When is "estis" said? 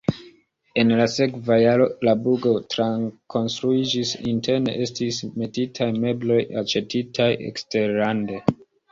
4.85-5.19